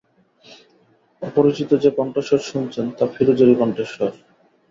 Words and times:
অপরিচিত 1.21 1.69
যে 1.83 1.89
কণ্ঠস্বর 1.91 2.41
শুনছেন, 2.41 2.85
তা 2.97 3.05
ফিরোজেরই 3.07 3.55
কণ্ঠস্বর। 3.55 4.11